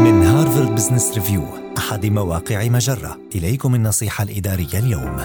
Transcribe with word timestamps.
من 0.00 0.22
Harvard 0.22 0.74
Business 0.74 1.14
Review 1.14 1.42
أحد 1.78 2.06
مواقع 2.06 2.68
مجرة 2.68 3.20
إليكم 3.34 3.74
النصيحة 3.74 4.24
الإدارية 4.24 4.78
اليوم 4.78 5.16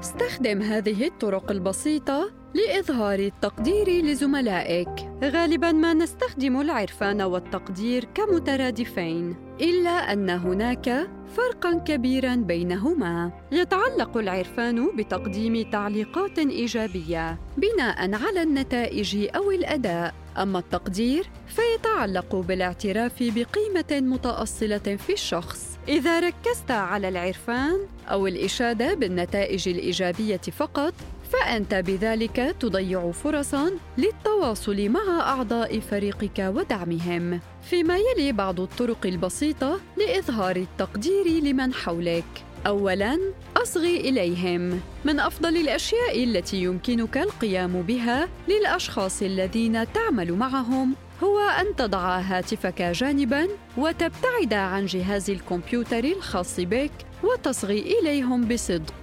استخدم 0.00 0.62
هذه 0.62 1.06
الطرق 1.06 1.50
البسيطة 1.50 2.30
لإظهار 2.54 3.18
التقدير 3.18 3.88
لزملائك. 3.88 4.88
غالباً 5.24 5.72
ما 5.72 5.94
نستخدم 5.94 6.60
العرفان 6.60 7.22
والتقدير 7.22 8.04
كمترادفين، 8.04 9.36
إلا 9.60 10.12
أن 10.12 10.30
هناك 10.30 11.08
فرقاً 11.36 11.78
كبيراً 11.78 12.34
بينهما. 12.34 13.32
يتعلق 13.52 14.16
العرفان 14.16 14.96
بتقديم 14.96 15.70
تعليقات 15.70 16.38
إيجابية 16.38 17.38
بناءً 17.56 18.14
على 18.14 18.42
النتائج 18.42 19.28
أو 19.36 19.50
الأداء، 19.50 20.14
أما 20.42 20.58
التقدير 20.58 21.30
فيتعلق 21.48 22.36
بالاعتراف 22.36 23.22
بقيمة 23.22 24.08
متأصلة 24.08 24.78
في 24.78 25.12
الشخص. 25.12 25.78
إذا 25.88 26.20
ركزت 26.20 26.70
على 26.70 27.08
العرفان 27.08 27.78
أو 28.08 28.26
الإشادة 28.26 28.94
بالنتائج 28.94 29.68
الإيجابية 29.68 30.36
فقط، 30.36 30.94
فأنت 31.32 31.74
بذلك 31.74 32.56
تضيع 32.60 33.10
فرصاً 33.10 33.70
للتواصل 33.98 34.88
مع 34.88 35.20
أعضاء 35.20 35.80
فريقك 35.80 36.52
ودعمهم. 36.54 37.40
فيما 37.62 37.96
يلي 37.98 38.32
بعض 38.32 38.60
الطرق 38.60 39.06
البسيطة 39.06 39.80
لإظهار 39.96 40.56
التقدير 40.56 41.26
لمن 41.26 41.74
حولك. 41.74 42.47
أولاً، 42.66 43.18
أصغي 43.56 44.00
إليهم. 44.00 44.80
من 45.04 45.20
أفضل 45.20 45.56
الأشياء 45.56 46.24
التي 46.24 46.56
يمكنك 46.62 47.18
القيام 47.18 47.82
بها 47.82 48.28
للأشخاص 48.48 49.22
الذين 49.22 49.92
تعمل 49.92 50.32
معهم 50.32 50.94
هو 51.22 51.38
أن 51.38 51.76
تضع 51.76 52.18
هاتفك 52.18 52.82
جانباً 52.82 53.48
وتبتعد 53.76 54.54
عن 54.54 54.86
جهاز 54.86 55.30
الكمبيوتر 55.30 56.04
الخاص 56.04 56.60
بك 56.60 56.92
وتصغي 57.24 57.98
إليهم 58.00 58.48
بصدق. 58.48 58.94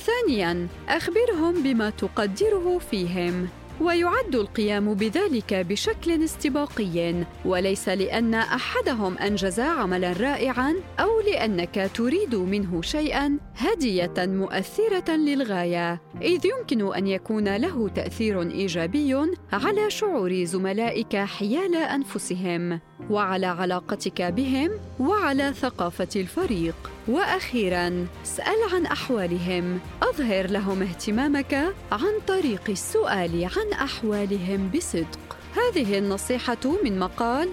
ثانياً، 0.00 0.66
أخبرهم 0.88 1.62
بما 1.62 1.90
تقدره 1.90 2.78
فيهم. 2.90 3.48
ويعد 3.80 4.34
القيام 4.34 4.94
بذلك 4.94 5.54
بشكل 5.54 6.24
استباقي 6.24 7.14
وليس 7.44 7.88
لأن 7.88 8.34
أحدهم 8.34 9.18
أنجز 9.18 9.60
عملا 9.60 10.12
رائعا 10.12 10.74
أو 11.00 11.20
لأنك 11.20 11.90
تريد 11.94 12.34
منه 12.34 12.82
شيئا 12.82 13.38
هدية 13.56 14.14
مؤثرة 14.18 15.16
للغاية. 15.16 16.00
إذ 16.22 16.46
يمكن 16.46 16.94
أن 16.94 17.06
يكون 17.06 17.56
له 17.56 17.88
تأثير 17.88 18.42
إيجابي 18.42 19.14
على 19.52 19.90
شعور 19.90 20.44
زملائك 20.44 21.16
حيال 21.16 21.76
أنفسهم 21.76 22.80
وعلى 23.10 23.46
علاقتك 23.46 24.22
بهم 24.22 24.70
وعلى 25.00 25.52
ثقافة 25.52 26.08
الفريق. 26.16 26.74
وأخيرا 27.08 28.06
اسأل 28.24 28.74
عن 28.74 28.86
أحوالهم. 28.86 29.78
أظهر 30.02 30.50
لهم 30.50 30.82
اهتمامك 30.82 31.54
عن 31.92 32.12
طريق 32.26 32.62
السؤال 32.68 33.34
عن 33.64 33.72
أحوالهم 33.72 34.70
بصدق 34.70 35.36
هذه 35.56 35.98
النصيحة 35.98 36.58
من 36.84 36.98
مقال 36.98 37.48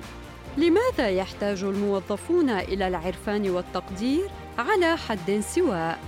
لماذا 0.58 1.10
يحتاج 1.10 1.64
الموظفون 1.64 2.50
إلى 2.50 2.88
العرفان 2.88 3.50
والتقدير 3.50 4.30
على 4.58 4.98
حد 4.98 5.44
سواء 5.56 6.00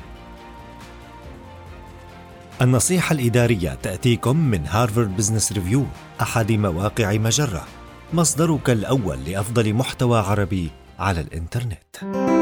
النصيحة 2.61 3.13
الإدارية 3.13 3.77
تأتيكم 3.83 4.37
من 4.37 4.65
Harvard 4.67 5.17
Business 5.17 5.51
Review 5.51 5.85
أحد 6.21 6.51
مواقع 6.51 7.13
مجرة 7.13 7.67
مصدرك 8.13 8.69
الأول 8.69 9.17
لأفضل 9.25 9.73
محتوى 9.73 10.19
عربي 10.19 10.69
على 10.99 11.21
الإنترنت. 11.21 12.32